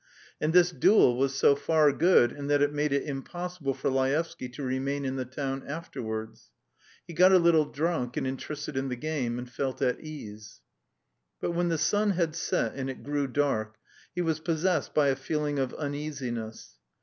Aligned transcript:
And 0.41 0.51
this 0.51 0.71
duel 0.71 1.15
was 1.15 1.35
so 1.35 1.55
far 1.55 1.91
good 1.91 2.31
in 2.31 2.47
that 2.47 2.63
it 2.63 2.73
made 2.73 2.91
it 2.91 3.03
impossible 3.03 3.75
for 3.75 3.91
Laevsky 3.91 4.49
to 4.49 4.63
remain 4.63 5.05
in 5.05 5.15
the 5.15 5.25
town 5.25 5.63
afterwards. 5.67 6.49
He 7.05 7.13
got 7.13 7.31
a 7.31 7.37
little 7.37 7.65
drunk 7.65 8.17
and 8.17 8.25
interested 8.25 8.75
in 8.75 8.89
the 8.89 8.95
game, 8.95 9.37
and 9.37 9.47
felt 9.47 9.79
at 9.79 9.99
ease. 10.01 10.61
But 11.39 11.51
when 11.51 11.69
the 11.69 11.77
sun 11.77 12.13
had 12.17 12.35
set 12.35 12.73
and 12.73 12.89
it 12.89 13.03
grew 13.03 13.27
dark, 13.27 13.75
he 14.15 14.23
was 14.23 14.39
possessed 14.39 14.95
by 14.95 15.09
a 15.09 15.15
feeling 15.15 15.59
of 15.59 15.71
uneasiness. 15.75 16.79